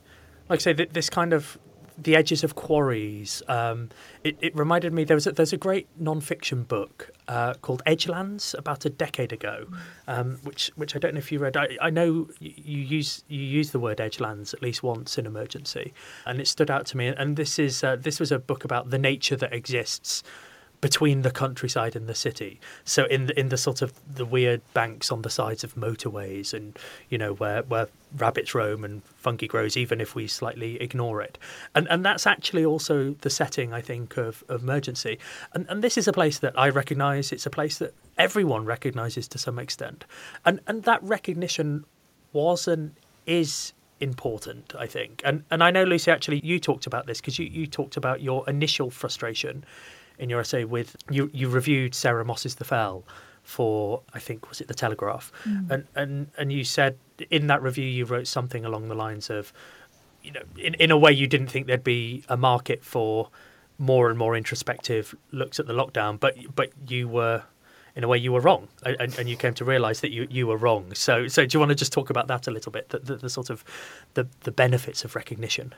[0.49, 1.57] like I say, this kind of
[1.97, 3.41] the edges of quarries.
[3.47, 3.89] Um,
[4.23, 8.53] it, it, reminded me there was a, there's a great non-fiction book uh, called Edgelands
[8.57, 9.67] about a decade ago,
[10.07, 11.55] um, which which I don't know if you read.
[11.55, 15.93] I, I know you, use you use the word Edgelands at least once in Emergency,
[16.25, 17.07] and it stood out to me.
[17.07, 20.23] And this is uh, this was a book about the nature that exists
[20.85, 22.59] between the countryside and the city.
[22.83, 26.53] So in the in the sort of the weird banks on the sides of motorways,
[26.53, 26.77] and
[27.09, 31.39] you know where where rabbits roam and fungi grows, even if we slightly ignore it.
[31.73, 35.17] And and that's actually also the setting I think of, of emergency.
[35.53, 37.31] And and this is a place that I recognise.
[37.31, 40.05] It's a place that everyone recognises to some extent.
[40.45, 41.85] And and that recognition
[42.31, 42.91] was and
[43.25, 45.23] is important, I think.
[45.25, 48.21] And and I know Lucy actually you talked about this because you, you talked about
[48.21, 49.65] your initial frustration
[50.17, 53.03] in your essay with you you reviewed Sarah Moss's The Fell
[53.45, 55.69] for I think was it the Telegraph, mm.
[55.69, 56.97] and and and you said
[57.29, 59.53] in that review you wrote something along the lines of,
[60.23, 63.29] you know, in in a way you didn't think there'd be a market for
[63.77, 67.43] more and more introspective looks at the lockdown, but but you were
[67.95, 70.45] in a way you were wrong and, and you came to realize that you, you
[70.47, 70.93] were wrong.
[70.95, 73.15] So so do you want to just talk about that a little bit the, the,
[73.17, 73.63] the sort of
[74.15, 75.73] the, the benefits of recognition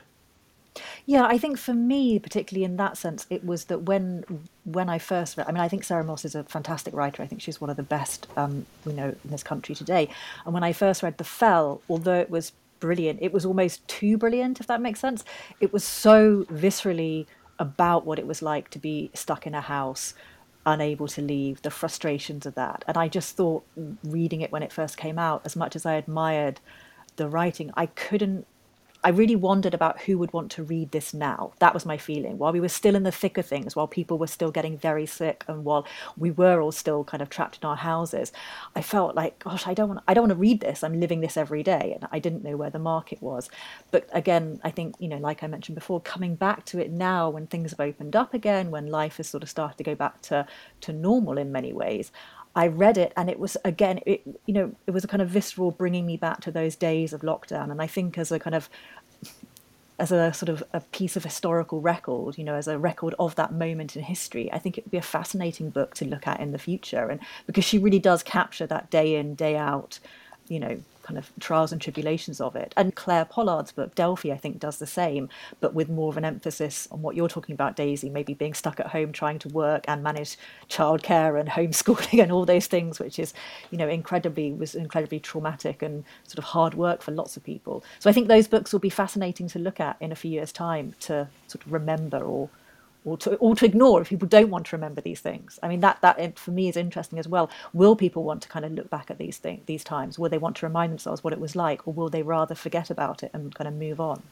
[1.08, 4.98] yeah, I think for me, particularly in that sense, it was that when when I
[4.98, 7.22] first read, I mean, I think Sarah Moss is a fantastic writer.
[7.22, 10.10] I think she's one of the best um, we know in this country today.
[10.44, 14.18] And when I first read The Fell, although it was brilliant, it was almost too
[14.18, 15.24] brilliant, if that makes sense.
[15.60, 17.24] It was so viscerally
[17.58, 20.12] about what it was like to be stuck in a house
[20.66, 22.84] unable to leave, the frustrations of that.
[22.86, 23.64] And I just thought,
[24.04, 26.60] reading it when it first came out, as much as I admired
[27.16, 28.46] the writing, I couldn't
[29.04, 31.52] I really wondered about who would want to read this now.
[31.60, 32.36] That was my feeling.
[32.36, 35.06] While we were still in the thick of things, while people were still getting very
[35.06, 38.32] sick, and while we were all still kind of trapped in our houses,
[38.74, 40.82] I felt like, gosh, I don't want, I don't want to read this.
[40.82, 43.48] I'm living this every day, and I didn't know where the market was.
[43.92, 47.30] But again, I think you know, like I mentioned before, coming back to it now
[47.30, 50.22] when things have opened up again, when life has sort of started to go back
[50.22, 50.46] to
[50.80, 52.10] to normal in many ways,
[52.54, 55.28] I read it and it was again it you know it was a kind of
[55.28, 58.54] visceral bringing me back to those days of lockdown and I think as a kind
[58.54, 58.68] of
[59.98, 63.34] as a sort of a piece of historical record, you know, as a record of
[63.34, 66.38] that moment in history, I think it would be a fascinating book to look at
[66.38, 67.08] in the future.
[67.08, 69.98] And because she really does capture that day in, day out,
[70.46, 72.74] you know, kind of trials and tribulations of it.
[72.76, 76.24] And Clare Pollard's book, Delphi, I think, does the same, but with more of an
[76.24, 79.86] emphasis on what you're talking about, Daisy, maybe being stuck at home trying to work
[79.88, 80.36] and manage
[80.68, 83.32] childcare and homeschooling and all those things, which is,
[83.70, 87.82] you know, incredibly was incredibly traumatic and sort of hard work for lots of people.
[88.00, 90.52] So I think those books will be fascinating to look at in a few years'
[90.52, 92.50] time to sort of remember or
[93.08, 95.58] or to, or to ignore if people don't want to remember these things.
[95.62, 97.50] I mean, that that for me is interesting as well.
[97.72, 100.18] Will people want to kind of look back at these things, these times?
[100.18, 102.90] Will they want to remind themselves what it was like, or will they rather forget
[102.90, 104.22] about it and kind of move on?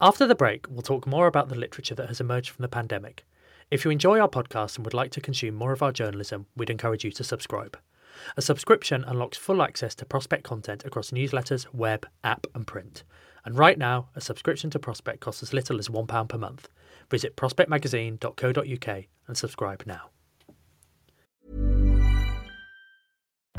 [0.00, 3.24] After the break, we'll talk more about the literature that has emerged from the pandemic.
[3.70, 6.70] If you enjoy our podcast and would like to consume more of our journalism, we'd
[6.70, 7.76] encourage you to subscribe.
[8.36, 13.04] A subscription unlocks full access to Prospect content across newsletters, web, app, and print.
[13.44, 16.68] And right now, a subscription to Prospect costs as little as £1 per month.
[17.10, 20.10] Visit prospectmagazine.co.uk and subscribe now.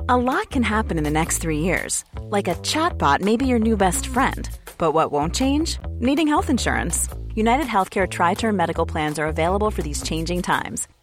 [0.10, 2.06] A lot can happen in the next three years.
[2.22, 4.50] Like a chatbot may be your new best friend.
[4.78, 5.80] But what won't change?
[6.00, 7.10] Needing health insurance.
[7.36, 10.88] United Healthcare Tri Term Medical Plans are available for these changing times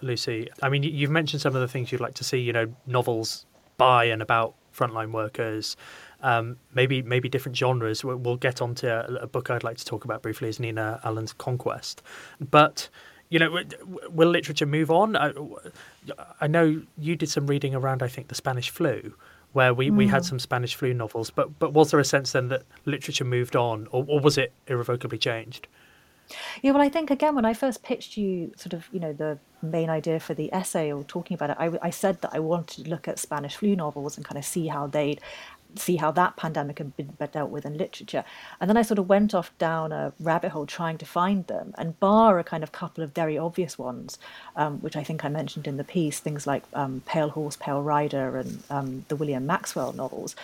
[0.00, 0.48] Lucy.
[0.62, 3.46] I mean, you've mentioned some of the things you'd like to see, you know, novels
[3.76, 5.76] by and about frontline workers,
[6.22, 8.04] um, maybe maybe different genres.
[8.04, 12.02] We'll get onto a book I'd like to talk about briefly is Nina Allan's Conquest.
[12.50, 12.88] But,
[13.28, 13.62] you know,
[14.10, 15.16] will literature move on?
[15.16, 15.32] I,
[16.40, 19.14] I know you did some reading around, I think, the Spanish flu,
[19.52, 19.96] where we, mm.
[19.96, 20.26] we had mm.
[20.26, 21.30] some Spanish flu novels.
[21.30, 24.52] But, but was there a sense then that literature moved on, or, or was it
[24.66, 25.68] irrevocably changed?
[26.62, 29.38] Yeah, well, I think again when I first pitched you, sort of, you know, the
[29.62, 32.84] main idea for the essay or talking about it, I, I said that I wanted
[32.84, 35.20] to look at Spanish flu novels and kind of see how they'd
[35.78, 38.24] see how that pandemic had been dealt with in literature.
[38.60, 41.74] And then I sort of went off down a rabbit hole trying to find them,
[41.78, 44.18] and bar a kind of couple of very obvious ones,
[44.56, 47.82] um, which I think I mentioned in the piece, things like um, Pale Horse, Pale
[47.82, 50.34] Rider, and um, the William Maxwell novels.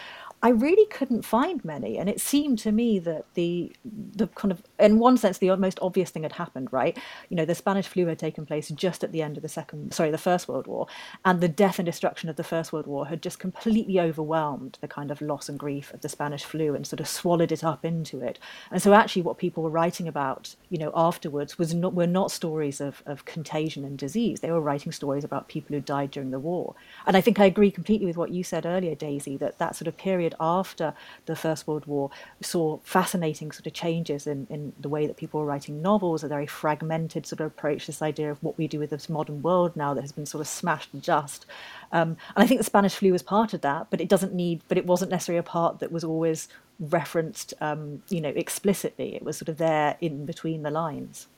[0.44, 4.62] I really couldn't find many, and it seemed to me that the the kind of,
[4.78, 6.72] in one sense, the most obvious thing had happened.
[6.72, 9.48] Right, you know, the Spanish flu had taken place just at the end of the
[9.48, 10.88] second, sorry, the First World War,
[11.24, 14.88] and the death and destruction of the First World War had just completely overwhelmed the
[14.88, 17.84] kind of loss and grief of the Spanish flu and sort of swallowed it up
[17.84, 18.40] into it.
[18.72, 22.32] And so, actually, what people were writing about, you know, afterwards was not were not
[22.32, 24.40] stories of of contagion and disease.
[24.40, 26.74] They were writing stories about people who died during the war.
[27.06, 29.86] And I think I agree completely with what you said earlier, Daisy, that that sort
[29.86, 30.94] of period period after
[31.26, 35.40] the First World War saw fascinating sort of changes in, in the way that people
[35.40, 38.78] were writing novels, a very fragmented sort of approach, this idea of what we do
[38.78, 41.46] with this modern world now that has been sort of smashed and just.
[41.92, 44.60] Um, and I think the Spanish flu was part of that, but it doesn't need,
[44.68, 46.48] but it wasn't necessarily a part that was always
[46.80, 49.14] referenced, um, you know, explicitly.
[49.14, 51.28] It was sort of there in between the lines.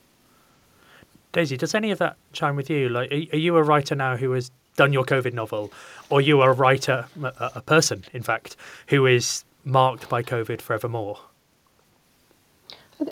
[1.32, 2.88] Daisy, does any of that chime with you?
[2.88, 5.72] Like, are you a writer now who has done your COVID novel,
[6.10, 8.56] or you are a writer, a person, in fact,
[8.88, 11.18] who is marked by COVID forevermore?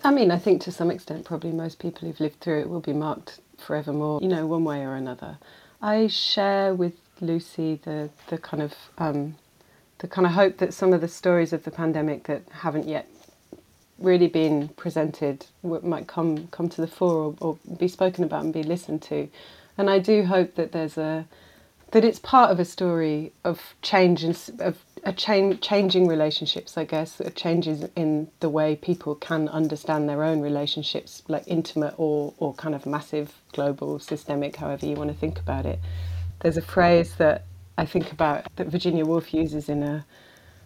[0.04, 2.80] I mean, I think to some extent, probably most people who've lived through it will
[2.80, 5.38] be marked forevermore, you know, one way or another.
[5.80, 9.36] I share with Lucy the the kind of um,
[9.98, 13.08] the kind of hope that some of the stories of the pandemic that haven't yet
[13.98, 18.52] really been presented might come come to the fore or, or be spoken about and
[18.52, 19.28] be listened to.
[19.78, 21.26] And I do hope that there's a
[21.92, 26.84] that it's part of a story of change and of a change, changing relationships, I
[26.84, 32.54] guess, changes in the way people can understand their own relationships, like intimate or, or
[32.54, 35.80] kind of massive, global, systemic, however you want to think about it.
[36.40, 37.44] There's a phrase that
[37.76, 40.06] I think about that Virginia Woolf uses in a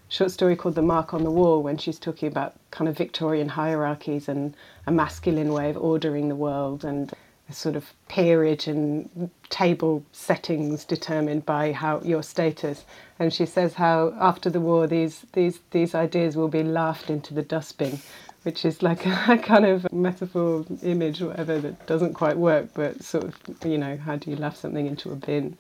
[0.09, 3.49] short story called The Mark on the Wall when she's talking about kind of Victorian
[3.49, 4.55] hierarchies and
[4.87, 7.13] a masculine way of ordering the world and
[7.51, 12.85] sort of peerage and table settings determined by how your status.
[13.19, 17.35] And she says how after the war these these these ideas will be laughed into
[17.35, 18.01] the dustbin,
[18.43, 23.25] which is like a kind of metaphor image, whatever that doesn't quite work, but sort
[23.25, 25.57] of you know how do you laugh something into a bin?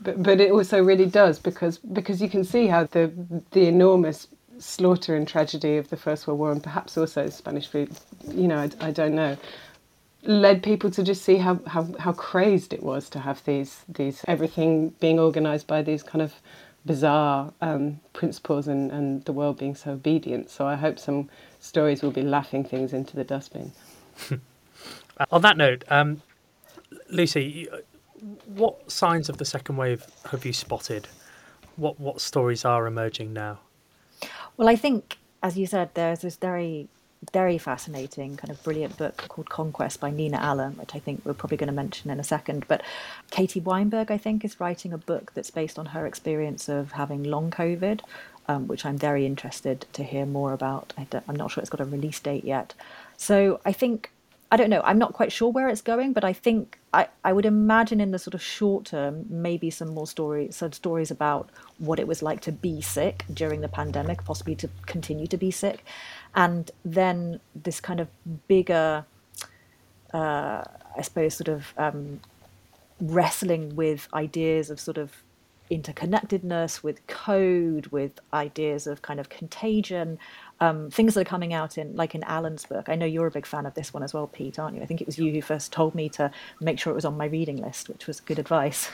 [0.00, 3.10] But but it also really does because because you can see how the
[3.52, 7.88] the enormous slaughter and tragedy of the First World War and perhaps also Spanish flu,
[8.28, 9.36] you know, I, I don't know
[10.24, 14.24] led people to just see how, how, how crazed it was to have these these
[14.28, 16.34] everything being organized by these kind of
[16.84, 20.50] bizarre um, principles and, and the world being so obedient.
[20.50, 21.28] So I hope some
[21.60, 23.72] stories will be laughing things into the dustbin.
[25.30, 26.22] On that note, um,
[27.08, 27.68] Lucy,
[28.46, 31.08] what signs of the second wave have you spotted?
[31.76, 33.60] What what stories are emerging now?
[34.56, 36.88] Well, I think, as you said, there's this very
[37.32, 41.34] very fascinating, kind of brilliant book called Conquest by Nina Allan, which I think we're
[41.34, 42.64] probably going to mention in a second.
[42.66, 42.82] But
[43.30, 47.22] Katie Weinberg, I think, is writing a book that's based on her experience of having
[47.22, 48.00] long COVID,
[48.48, 50.92] um, which I'm very interested to hear more about.
[50.98, 52.74] I am not sure it's got a release date yet.
[53.16, 54.10] So I think,
[54.52, 57.32] I don't know, I'm not quite sure where it's going, but I think I, I
[57.32, 61.48] would imagine in the sort of short term, maybe some more stories, some stories about
[61.78, 65.50] what it was like to be sick during the pandemic, possibly to continue to be
[65.50, 65.86] sick.
[66.34, 68.08] And then this kind of
[68.46, 69.06] bigger,
[70.12, 70.64] uh,
[70.98, 72.20] I suppose, sort of um,
[73.00, 75.12] wrestling with ideas of sort of
[75.72, 80.18] interconnectedness, with code, with ideas of kind of contagion,
[80.60, 82.88] um, things that are coming out in, like in Allan's book.
[82.88, 84.82] I know you're a big fan of this one as well, Pete, aren't you?
[84.82, 86.30] I think it was you who first told me to
[86.60, 88.90] make sure it was on my reading list, which was good advice.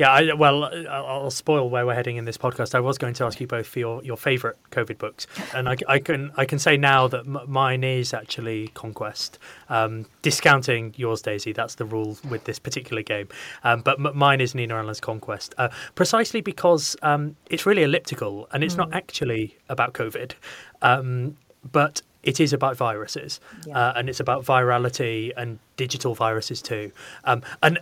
[0.00, 2.74] Yeah, I, well, I'll spoil where we're heading in this podcast.
[2.74, 5.76] I was going to ask you both for your, your favourite COVID books, and I,
[5.86, 9.38] I, can I can say now that m- mine is actually Conquest.
[9.68, 11.52] Um, discounting yours, Daisy.
[11.52, 13.28] That's the rule with this particular game.
[13.62, 18.48] Um, but m- mine is Nina Allan's Conquest, uh, precisely because um, it's really elliptical
[18.52, 18.78] and it's mm.
[18.78, 20.32] not actually about COVID,
[20.80, 21.36] um,
[21.72, 23.76] but it is about viruses yeah.
[23.76, 26.92] uh, and it's about virality and digital viruses too
[27.24, 27.78] um, and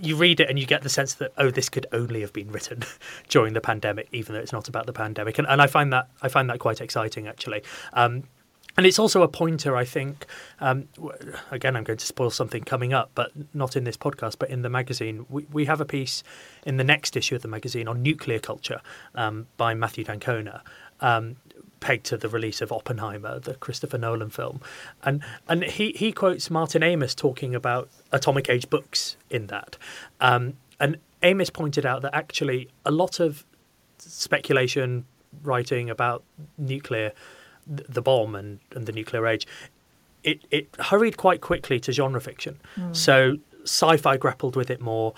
[0.00, 2.50] you read it and you get the sense that oh this could only have been
[2.50, 2.82] written
[3.28, 6.08] during the pandemic even though it's not about the pandemic and, and i find that
[6.22, 7.62] i find that quite exciting actually
[7.92, 8.24] um,
[8.76, 10.26] and it's also a pointer, I think.
[10.60, 10.88] Um,
[11.50, 14.62] again, I'm going to spoil something coming up, but not in this podcast, but in
[14.62, 15.26] the magazine.
[15.28, 16.22] We, we have a piece
[16.64, 18.80] in the next issue of the magazine on nuclear culture
[19.14, 20.62] um, by Matthew d'Ancona,
[21.00, 21.36] um,
[21.80, 24.60] pegged to the release of Oppenheimer, the Christopher Nolan film,
[25.02, 29.76] and and he he quotes Martin Amis talking about atomic age books in that,
[30.20, 33.44] um, and Amis pointed out that actually a lot of
[33.98, 35.04] speculation
[35.42, 36.22] writing about
[36.58, 37.12] nuclear,
[37.66, 39.46] the bomb and, and the nuclear age,
[40.22, 42.58] it it hurried quite quickly to genre fiction.
[42.76, 42.94] Mm.
[42.96, 45.14] So sci-fi grappled with it more,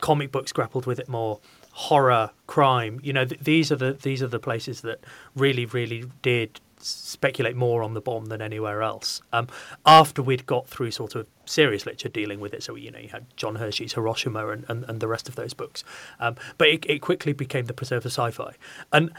[0.00, 1.40] comic books grappled with it more
[1.72, 3.00] horror, crime.
[3.02, 5.00] You know, th- these are the these are the places that
[5.34, 9.22] really, really did speculate more on the bomb than anywhere else.
[9.32, 9.48] Um,
[9.86, 13.08] after we'd got through sort of serious literature dealing with it, so you know you
[13.08, 15.84] had John Hersey's Hiroshima and, and, and the rest of those books,
[16.20, 18.54] um, but it, it quickly became the preserve of sci-fi.
[18.92, 19.12] And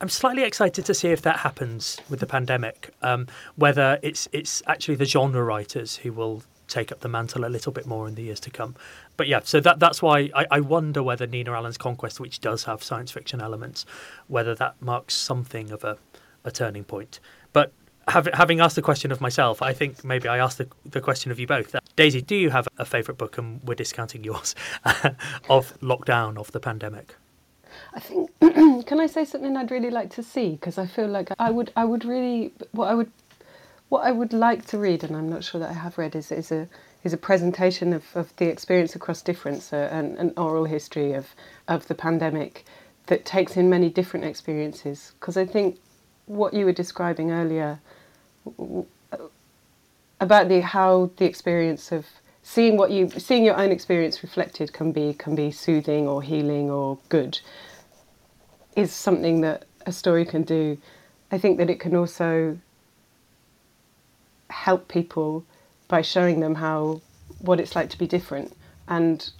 [0.00, 2.90] I'm slightly excited to see if that happens with the pandemic.
[3.02, 7.48] Um, whether it's it's actually the genre writers who will take up the mantle a
[7.48, 8.74] little bit more in the years to come.
[9.16, 12.64] But yeah, so that that's why I, I wonder whether Nina Allan's Conquest, which does
[12.64, 13.84] have science fiction elements,
[14.28, 15.98] whether that marks something of a,
[16.44, 17.20] a turning point.
[17.52, 17.72] But
[18.08, 21.38] having asked the question of myself, I think maybe I asked the, the question of
[21.38, 21.74] you both.
[21.96, 24.54] Daisy, do you have a favourite book, and we're discounting yours,
[25.48, 27.14] of lockdown, of the pandemic?
[27.94, 28.30] I think
[28.86, 31.72] can I say something I'd really like to see because I feel like I would
[31.76, 33.10] I would really what I would
[33.90, 36.32] what I would like to read, and I'm not sure that I have read, is,
[36.32, 36.68] is a
[37.02, 41.34] is a presentation of, of the experience across difference, uh, and an oral history of
[41.68, 42.64] of the pandemic
[43.06, 45.12] that takes in many different experiences.
[45.18, 45.78] Because I think
[46.26, 47.80] what you were describing earlier
[50.20, 52.06] about the how the experience of
[52.44, 56.70] seeing what you seeing your own experience reflected can be can be soothing or healing
[56.70, 57.40] or good
[58.76, 60.78] is something that a story can do.
[61.32, 62.56] I think that it can also
[64.50, 65.44] help people
[65.88, 67.00] by showing them how
[67.38, 68.54] what it's like to be different
[68.88, 69.30] and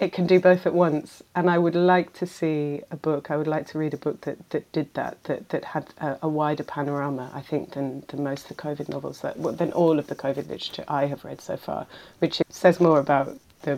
[0.00, 1.22] it can do both at once.
[1.36, 3.30] And I would like to see a book.
[3.30, 6.18] I would like to read a book that, that did that, that that had a,
[6.22, 7.30] a wider panorama.
[7.34, 10.48] I think than, than most of the COVID novels that than all of the COVID
[10.48, 11.86] literature I have read so far,
[12.18, 13.76] which says more about the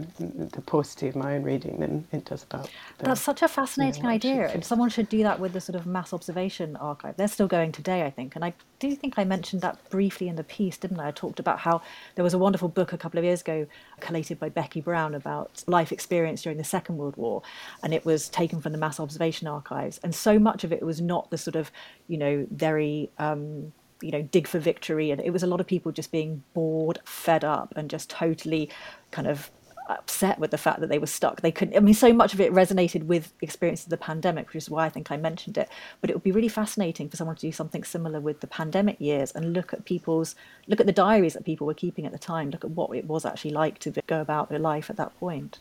[0.52, 2.70] the paucity of my own reading than it does about.
[2.98, 5.60] The, That's such a fascinating you know, idea, and someone should do that with the
[5.60, 7.16] sort of mass observation archive.
[7.16, 10.36] They're still going today, I think, and I do think I mentioned that briefly in
[10.36, 11.08] the piece, didn't I?
[11.08, 11.82] I talked about how
[12.14, 13.66] there was a wonderful book a couple of years ago,
[14.00, 17.42] collated by Becky Brown, about life experience during the Second World War,
[17.82, 21.00] and it was taken from the mass observation archives, and so much of it was
[21.00, 21.70] not the sort of,
[22.06, 23.10] you know, very.
[23.18, 26.42] Um, you know, dig for victory, and it was a lot of people just being
[26.54, 28.68] bored, fed up, and just totally
[29.12, 29.48] kind of
[29.88, 31.40] upset with the fact that they were stuck.
[31.40, 31.76] They couldn't.
[31.76, 34.86] I mean, so much of it resonated with experiences of the pandemic, which is why
[34.86, 35.68] I think I mentioned it.
[36.00, 39.00] But it would be really fascinating for someone to do something similar with the pandemic
[39.00, 40.34] years and look at people's
[40.66, 42.50] look at the diaries that people were keeping at the time.
[42.50, 45.60] Look at what it was actually like to go about their life at that point.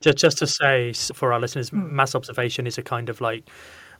[0.00, 1.90] Just, just to say for our listeners, mm.
[1.90, 3.48] mass observation is a kind of like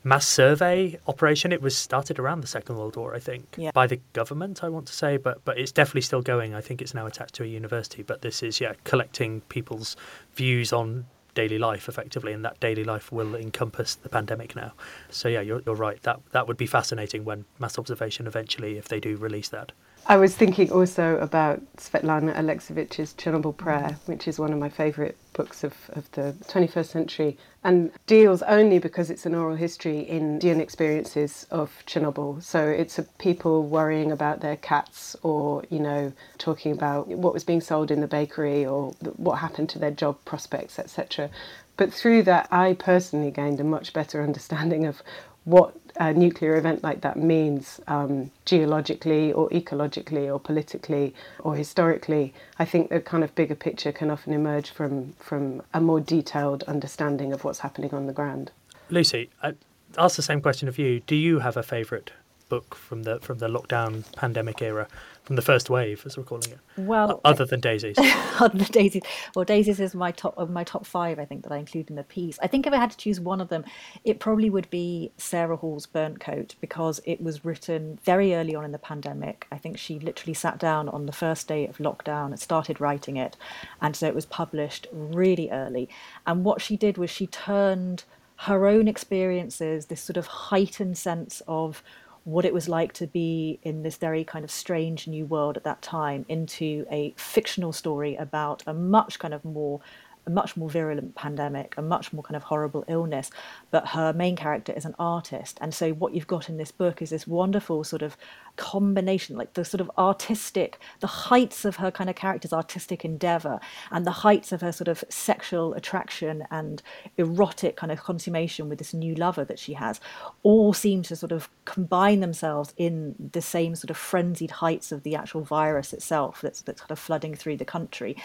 [0.05, 1.53] mass survey operation.
[1.53, 3.71] It was started around the Second World War, I think, yeah.
[3.73, 4.65] by the government.
[4.65, 6.55] I want to say, but but it's definitely still going.
[6.55, 8.03] I think it's now attached to a university.
[8.03, 9.97] But this is yeah, collecting people's
[10.35, 14.73] views on daily life effectively, and that daily life will encompass the pandemic now.
[15.11, 16.03] So yeah, you're you're right.
[16.03, 19.73] That that would be fascinating when mass observation eventually, if they do release that.
[20.07, 24.13] I was thinking also about Svetlana Alexievich's Chernobyl Prayer, mm-hmm.
[24.13, 28.79] which is one of my favourite books of, of the 21st century and deals only
[28.79, 32.43] because it's an oral history in Indian experiences of Chernobyl.
[32.43, 37.61] So it's people worrying about their cats or, you know, talking about what was being
[37.61, 41.31] sold in the bakery or what happened to their job prospects, etc.
[41.77, 45.03] But through that, I personally gained a much better understanding of
[45.45, 52.33] what a nuclear event like that means um, geologically or ecologically or politically or historically,
[52.59, 56.63] I think the kind of bigger picture can often emerge from, from a more detailed
[56.65, 58.51] understanding of what's happening on the ground.
[58.91, 59.55] Lucy, I
[59.99, 61.01] ask the same question of you.
[61.01, 62.13] Do you have a favourite
[62.49, 64.87] book from the from the lockdown pandemic era?
[65.25, 66.59] From the first wave, as we're calling it.
[66.77, 67.97] Well, other than Daisy's,
[68.41, 69.03] other than Daisy's.
[69.37, 71.21] Well, Daisy's is my top of my top five.
[71.21, 72.41] I think that I include in the piece.
[72.43, 73.65] I think if I had to choose one of them,
[74.03, 78.65] it probably would be Sarah Hall's Burnt Coat because it was written very early on
[78.65, 79.47] in the pandemic.
[79.53, 83.17] I think she literally sat down on the first day of lockdown and started writing
[83.17, 83.37] it,
[83.81, 85.89] and so it was published really early.
[86.27, 88.03] And what she did was she turned
[88.43, 91.81] her own experiences, this sort of heightened sense of
[92.25, 95.65] what it was like to be in this very kind of strange new world at
[95.65, 99.81] that time into a fictional story about a much kind of more
[100.27, 103.31] a much more virulent pandemic, a much more kind of horrible illness.
[103.71, 105.59] But her main character is an artist.
[105.61, 108.17] And so what you've got in this book is this wonderful sort of
[108.57, 113.59] combination, like the sort of artistic, the heights of her kind of character's artistic endeavor
[113.91, 116.83] and the heights of her sort of sexual attraction and
[117.17, 120.01] erotic kind of consummation with this new lover that she has,
[120.43, 125.03] all seem to sort of combine themselves in the same sort of frenzied heights of
[125.03, 128.17] the actual virus itself that's, that's kind of flooding through the country.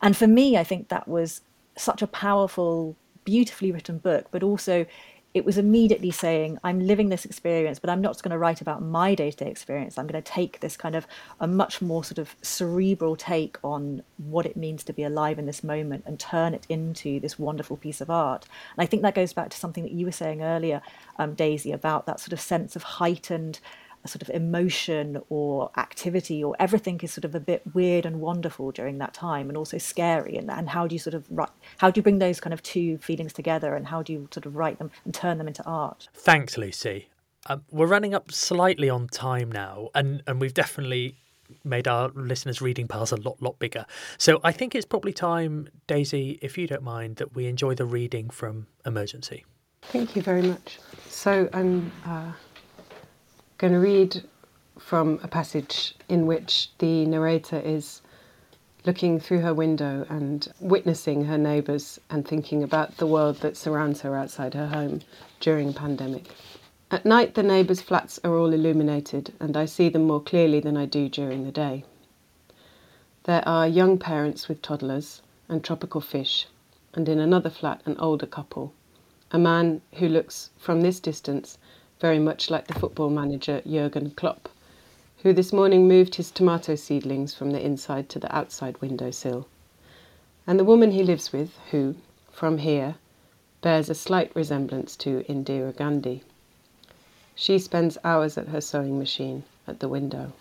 [0.00, 1.42] And for me, I think that was
[1.76, 4.86] such a powerful, beautifully written book, but also
[5.34, 8.82] it was immediately saying, I'm living this experience, but I'm not going to write about
[8.82, 9.98] my day to day experience.
[9.98, 11.08] I'm going to take this kind of
[11.40, 15.46] a much more sort of cerebral take on what it means to be alive in
[15.46, 18.46] this moment and turn it into this wonderful piece of art.
[18.76, 20.80] And I think that goes back to something that you were saying earlier,
[21.18, 23.58] um, Daisy, about that sort of sense of heightened
[24.06, 28.70] sort of emotion or activity or everything is sort of a bit weird and wonderful
[28.70, 30.36] during that time and also scary.
[30.36, 32.62] And, and how do you sort of write how do you bring those kind of
[32.62, 35.64] two feelings together and how do you sort of write them and turn them into
[35.64, 36.08] art?
[36.14, 37.08] Thanks lucy.
[37.46, 41.16] Um, we're running up slightly on time now and and we've definitely
[41.62, 43.86] made our listeners reading piles a lot lot bigger.
[44.18, 47.86] So i think it's probably time daisy if you don't mind that we enjoy the
[47.86, 49.44] reading from emergency.
[49.82, 50.78] Thank you very much.
[51.08, 52.32] So i'm uh
[53.58, 54.22] going to read
[54.78, 58.02] from a passage in which the narrator is
[58.84, 64.00] looking through her window and witnessing her neighbours and thinking about the world that surrounds
[64.02, 65.00] her outside her home
[65.40, 66.28] during a pandemic.
[66.90, 70.76] At night, the neighbours' flats are all illuminated, and I see them more clearly than
[70.76, 71.84] I do during the day.
[73.22, 76.46] There are young parents with toddlers and tropical fish,
[76.92, 78.74] and in another flat, an older couple.
[79.30, 81.56] A man who looks from this distance
[82.00, 84.48] very much like the football manager Jurgen Klopp,
[85.22, 89.46] who this morning moved his tomato seedlings from the inside to the outside windowsill,
[90.46, 91.94] and the woman he lives with, who,
[92.30, 92.96] from here,
[93.62, 96.22] bears a slight resemblance to Indira Gandhi.
[97.34, 100.32] She spends hours at her sewing machine at the window.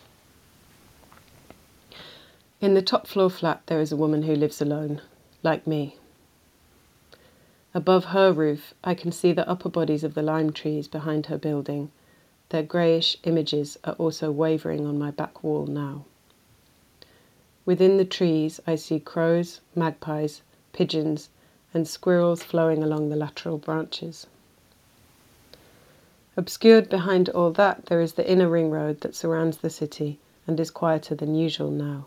[2.59, 5.01] In the top floor flat, there is a woman who lives alone,
[5.41, 5.97] like me.
[7.75, 11.39] Above her roof, I can see the upper bodies of the lime trees behind her
[11.39, 11.91] building.
[12.49, 16.05] Their greyish images are also wavering on my back wall now.
[17.65, 21.29] Within the trees, I see crows, magpies, pigeons,
[21.73, 24.27] and squirrels flowing along the lateral branches.
[26.37, 30.59] Obscured behind all that, there is the inner ring road that surrounds the city and
[30.59, 32.05] is quieter than usual now.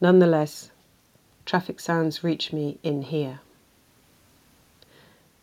[0.00, 0.70] Nonetheless,
[1.44, 3.40] traffic sounds reach me in here.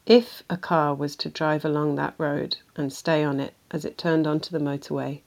[0.06, 3.98] If a car was to drive along that road and stay on it as it
[3.98, 5.22] turned onto the motorway,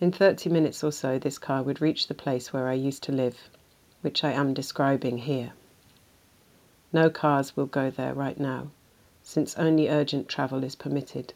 [0.00, 3.12] in 30 minutes or so this car would reach the place where I used to
[3.12, 3.48] live,
[4.02, 5.54] which I am describing here.
[6.92, 8.68] No cars will go there right now,
[9.24, 11.34] since only urgent travel is permitted,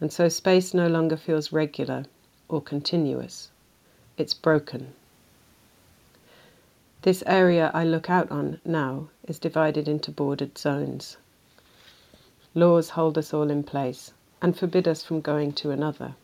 [0.00, 2.06] and so space no longer feels regular
[2.48, 3.52] or continuous.
[4.18, 4.94] It's broken.
[7.02, 11.18] This area I look out on now is divided into bordered zones.
[12.56, 16.14] Laws hold us all in place and forbid us from going to another.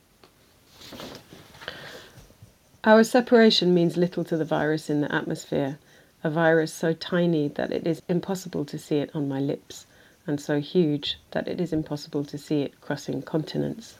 [2.85, 5.79] Our separation means little to the virus in the atmosphere,
[6.23, 9.87] a virus so tiny that it is impossible to see it on my lips,
[10.27, 13.99] and so huge that it is impossible to see it crossing continents.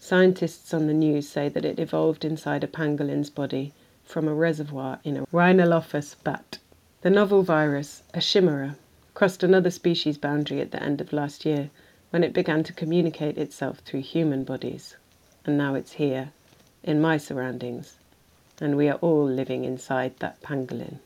[0.00, 3.72] Scientists on the news say that it evolved inside a pangolin's body
[4.04, 6.58] from a reservoir in a Rhinolophus bat.
[7.02, 8.76] The novel virus, a chimera,
[9.16, 11.70] crossed another species boundary at the end of last year
[12.10, 14.94] when it began to communicate itself through human bodies.
[15.46, 16.32] And now it's here,
[16.82, 17.96] in my surroundings,
[18.60, 20.98] and we are all living inside that pangolin.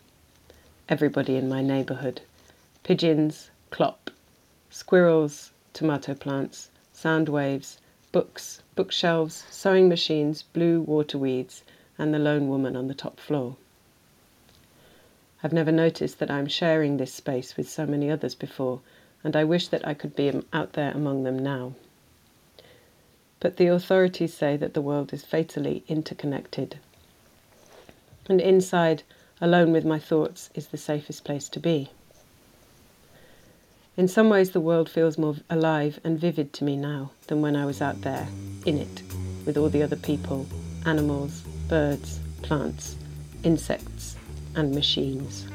[0.88, 2.22] Everybody in my neighbourhood
[2.82, 4.10] pigeons, Klopp,
[4.70, 7.78] squirrels, tomato plants, sound waves,
[8.10, 11.62] books, bookshelves, sewing machines, blue water weeds,
[11.96, 13.54] and the lone woman on the top floor.
[15.42, 18.80] I've never noticed that I'm sharing this space with so many others before,
[19.24, 21.72] and I wish that I could be out there among them now.
[23.40, 26.78] But the authorities say that the world is fatally interconnected.
[28.28, 29.02] And inside,
[29.40, 31.90] alone with my thoughts, is the safest place to be.
[33.96, 37.56] In some ways, the world feels more alive and vivid to me now than when
[37.56, 38.28] I was out there,
[38.66, 39.02] in it,
[39.46, 40.46] with all the other people,
[40.84, 42.96] animals, birds, plants,
[43.42, 44.16] insects,
[44.54, 45.46] and machines.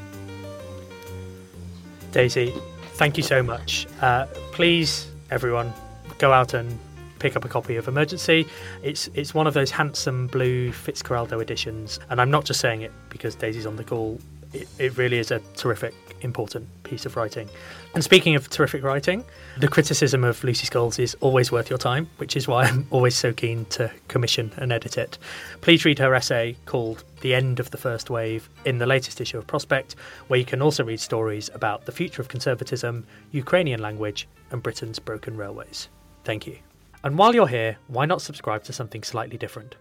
[2.12, 2.52] Daisy,
[2.94, 3.86] thank you so much.
[4.00, 5.72] Uh, please, everyone,
[6.18, 6.78] go out and
[7.18, 8.46] pick up a copy of Emergency.
[8.82, 12.92] It's it's one of those handsome blue Fitzcarraldo editions, and I'm not just saying it
[13.08, 14.18] because Daisy's on the call.
[14.52, 17.48] It, it really is a terrific important piece of writing.
[17.94, 19.24] And speaking of terrific writing,
[19.58, 23.16] the criticism of Lucy Scholes is always worth your time, which is why I'm always
[23.16, 25.18] so keen to commission and edit it.
[25.60, 29.38] Please read her essay called The End of the First Wave in the latest issue
[29.38, 29.96] of Prospect,
[30.28, 34.98] where you can also read stories about the future of conservatism, Ukrainian language, and Britain's
[34.98, 35.88] broken railways.
[36.24, 36.58] Thank you.
[37.04, 39.76] And while you're here, why not subscribe to something slightly different?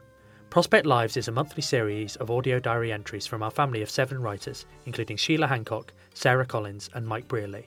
[0.55, 4.21] Prospect Lives is a monthly series of audio diary entries from our family of seven
[4.21, 7.65] writers, including Sheila Hancock, Sarah Collins, and Mike Brearley.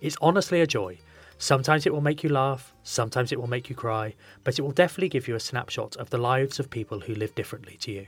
[0.00, 0.96] It's honestly a joy.
[1.38, 4.14] Sometimes it will make you laugh, sometimes it will make you cry,
[4.44, 7.34] but it will definitely give you a snapshot of the lives of people who live
[7.34, 8.06] differently to you.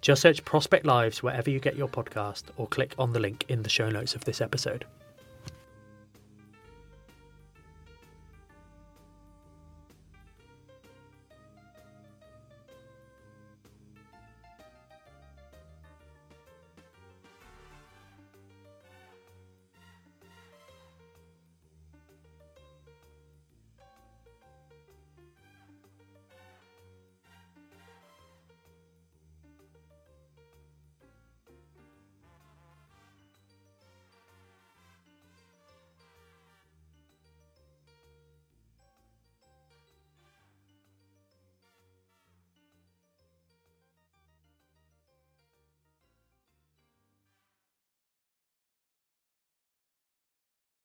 [0.00, 3.62] Just search Prospect Lives wherever you get your podcast or click on the link in
[3.62, 4.84] the show notes of this episode.